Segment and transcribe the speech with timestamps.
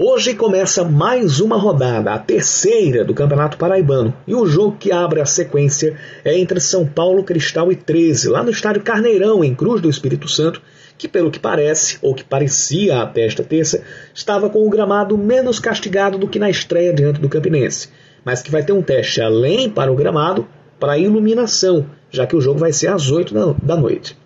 [0.00, 5.20] Hoje começa mais uma rodada, a terceira do Campeonato Paraibano, e o jogo que abre
[5.20, 9.80] a sequência é entre São Paulo Cristal e 13, lá no estádio Carneirão, em Cruz
[9.80, 10.62] do Espírito Santo,
[10.96, 13.82] que pelo que parece, ou que parecia até esta terça,
[14.14, 17.88] estava com o gramado menos castigado do que na estreia diante do Campinense,
[18.24, 20.46] mas que vai ter um teste além para o gramado,
[20.78, 24.16] para a iluminação, já que o jogo vai ser às 8 da noite.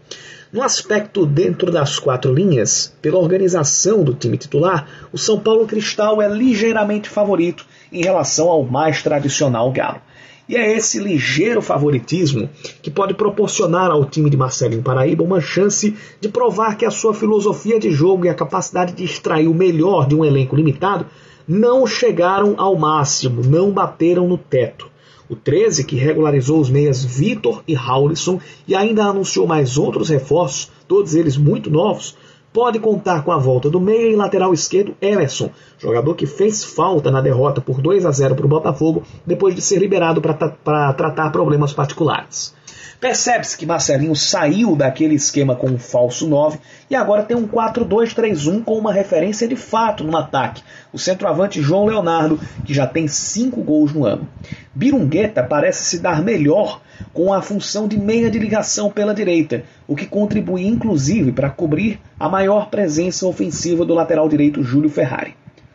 [0.52, 6.20] No aspecto dentro das quatro linhas, pela organização do time titular, o São Paulo Cristal
[6.20, 10.02] é ligeiramente favorito em relação ao mais tradicional Galo.
[10.46, 12.50] E é esse ligeiro favoritismo
[12.82, 17.14] que pode proporcionar ao time de Marcelinho Paraíba uma chance de provar que a sua
[17.14, 21.06] filosofia de jogo e a capacidade de extrair o melhor de um elenco limitado
[21.48, 24.91] não chegaram ao máximo, não bateram no teto.
[25.32, 30.70] O 13, que regularizou os meias Vitor e Haulisson e ainda anunciou mais outros reforços,
[30.86, 32.14] todos eles muito novos,
[32.52, 37.10] pode contar com a volta do meia e lateral esquerdo Emerson, jogador que fez falta
[37.10, 41.30] na derrota por 2 a 0 para o Botafogo depois de ser liberado para tratar
[41.30, 42.54] problemas particulares.
[43.00, 48.64] Percebe-se que Marcelinho saiu daquele esquema com um falso 9 e agora tem um 4-2-3-1
[48.64, 50.62] com uma referência de fato no ataque.
[50.92, 54.28] O centroavante João Leonardo, que já tem 5 gols no ano.
[54.74, 56.80] Birungueta parece se dar melhor
[57.12, 62.00] com a função de meia de ligação pela direita, o que contribui inclusive para cobrir
[62.18, 65.34] a maior presença ofensiva do lateral direito Júlio Ferrari.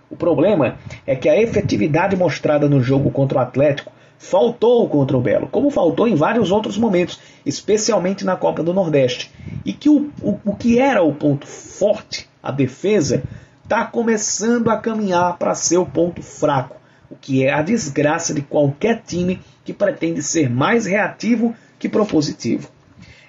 [0.09, 5.21] O problema é que a efetividade mostrada no jogo contra o Atlético faltou contra o
[5.21, 9.31] Belo, como faltou em vários outros momentos, especialmente na Copa do Nordeste.
[9.63, 13.23] E que o, o, o que era o ponto forte, a defesa,
[13.63, 16.77] está começando a caminhar para ser o ponto fraco,
[17.09, 22.69] o que é a desgraça de qualquer time que pretende ser mais reativo que propositivo.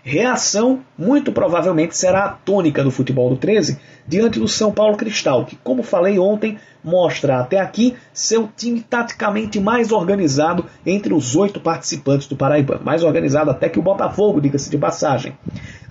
[0.02, 5.44] Reação muito provavelmente será a tônica do futebol do 13 diante do São Paulo Cristal,
[5.44, 11.60] que, como falei ontem, mostra até aqui seu time taticamente mais organizado entre os oito
[11.60, 12.80] participantes do Paraíba.
[12.82, 15.36] Mais organizado até que o Botafogo, diga-se de passagem.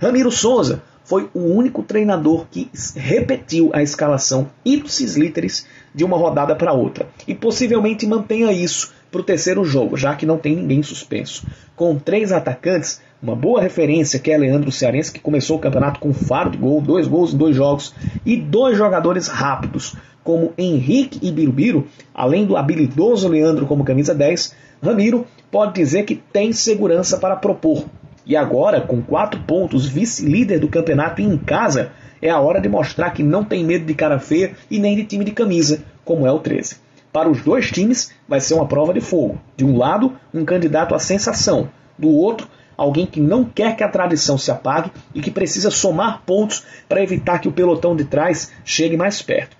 [0.00, 6.54] Ramiro Souza foi o único treinador que repetiu a escalação ipsis literis de uma rodada
[6.54, 7.08] para outra.
[7.26, 11.46] E possivelmente mantenha isso para o terceiro jogo, já que não tem ninguém suspenso.
[11.74, 16.12] Com três atacantes, uma boa referência que é Leandro Cearense, que começou o campeonato com
[16.12, 21.32] faro de gol, dois gols em dois jogos, e dois jogadores rápidos, como Henrique e
[21.32, 27.34] Birubiru, além do habilidoso Leandro como camisa 10, Ramiro pode dizer que tem segurança para
[27.34, 27.86] propor.
[28.26, 33.10] E agora, com quatro pontos, vice-líder do campeonato em casa, é a hora de mostrar
[33.10, 36.30] que não tem medo de cara feia e nem de time de camisa, como é
[36.30, 36.76] o 13.
[37.12, 39.40] Para os dois times, vai ser uma prova de fogo.
[39.56, 43.88] De um lado, um candidato à sensação, do outro, alguém que não quer que a
[43.88, 48.52] tradição se apague e que precisa somar pontos para evitar que o pelotão de trás
[48.64, 49.56] chegue mais perto.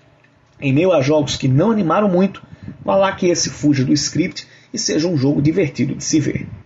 [0.61, 2.41] Em meio a jogos que não animaram muito,
[2.83, 6.47] vá lá que esse fuja do script e seja um jogo divertido de se ver.